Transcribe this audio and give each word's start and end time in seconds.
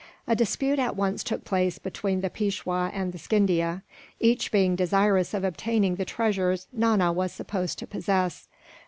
A 0.27 0.35
dispute 0.35 0.79
at 0.79 0.95
once 0.95 1.23
took 1.23 1.43
place 1.45 1.77
between 1.77 2.21
the 2.21 2.31
Peishwa 2.31 2.89
and 2.91 3.13
Scindia, 3.19 3.83
each 4.19 4.51
being 4.51 4.75
desirous 4.75 5.31
of 5.35 5.43
obtaining 5.43 5.93
the 5.93 6.05
treasures 6.05 6.65
Nana 6.73 7.13
was 7.13 7.31
supposed 7.31 7.77
to 7.77 7.85
possess. 7.85 8.47